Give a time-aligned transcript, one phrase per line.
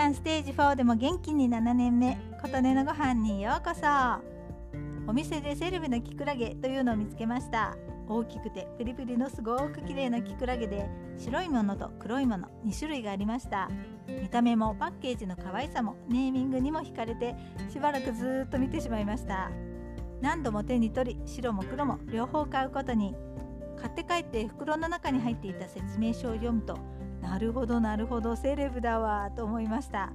[0.00, 3.82] 間ステージ4でも元気に7年目琴音のご飯にようこそ。
[5.06, 7.76] お店でセレブなキクラゲというのを見つけました。
[8.08, 10.88] 大きくてプリプリのすごく綺麗なキクラゲで
[11.18, 13.68] 白いものと黒いもの2種類がありました。
[14.08, 17.36] 見た目もパッケージの可愛さもネーミングにも惹かれて
[17.70, 19.50] しばらくずっと見てしまいました。
[20.22, 23.14] 何度も手に取り白も黒も両方買うことに。
[23.78, 26.78] 買って帰って袋の中に入っていた説明書を読むと
[27.20, 30.10] なるほどなるほどセレブだわと思いました。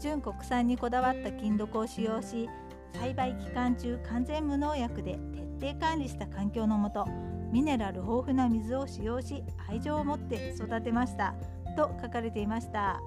[0.00, 2.48] 純国産にこだわった金属を使用し
[2.94, 5.18] 栽培期間中完全無農薬で
[5.60, 7.06] 徹底管理した環境のもと
[7.52, 11.34] ミネラル豊富な水を使用し愛情を持って育てました。
[11.76, 13.00] と書かれていました。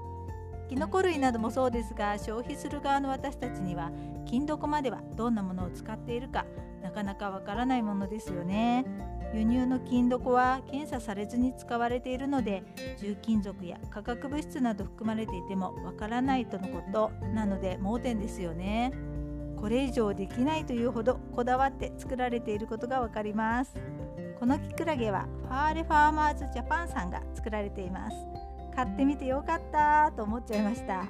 [0.70, 3.92] キノコ類などもそうですが消費する側の私たちには
[4.26, 6.46] 金床まではどんなものを使っているか
[6.82, 8.86] なかなかわからないものですよね。
[9.34, 12.64] 輸入の金床は検査されずに使われているので
[13.00, 18.92] 重金属や化学物質など含まれていてもわからないとのことなので盲点ですよね。
[19.56, 23.74] これ以上できないというほどこだわって作られていることがわかります。
[24.40, 28.16] このキクラゲはファーレファーマーズジャパンさんが作られています。
[28.76, 31.04] 買ってみてよかったと思っちゃいました。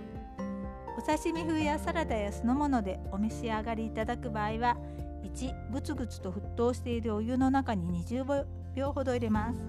[0.97, 4.77] お刺身風やサラダや酢の物でお召し上がりいただく場合は
[5.23, 9.59] 1グツグツと沸騰しているお湯の中に20秒ほど入れます。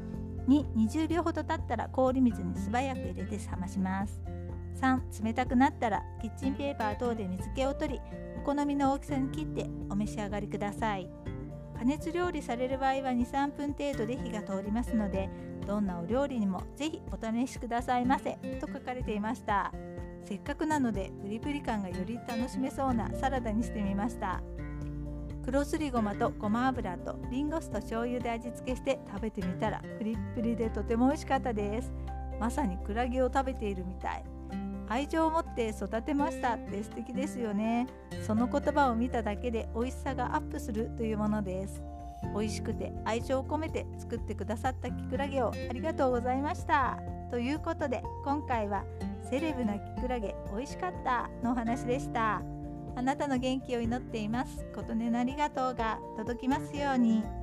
[0.48, 4.20] 2 20秒ほど経ったら氷水に素早く入れて冷まします。
[4.80, 8.00] 3冷たくなったらキッチンペーパー等で水気を取り
[8.38, 11.08] お好みの大きさに切ってお召し上がりください。
[11.78, 15.28] 加熱料理される場合は23分程度で火が通りますので
[15.66, 19.72] どんなお料理にもぜひお試しくださいませと書かれていました。
[20.24, 24.40] せっかくなのでプリプリ感がより楽しめそうなサラダにしてみました。
[25.44, 31.92] 黒すりごまとごま油とリンゴ酢と醤油で味付けして食べてみたらプリップリでとても美味しかったです。
[32.38, 34.24] まさにクラゲを食べているみたい。
[34.88, 37.86] 愛情を持って育てましたって素敵ですよね。
[38.26, 41.82] その言葉を見ただけで美味しさがアップするというものです。
[42.34, 46.98] 美味しくて愛情を込めて作ってくださったキクラゲをありがとうございました。
[47.30, 48.84] ということで今回は
[49.28, 52.42] セレブなキクラゲ美味しかったのお話でした。
[52.94, 54.64] あなたの元気を祈っています。
[54.74, 57.41] 琴音のありがとうが届きますように。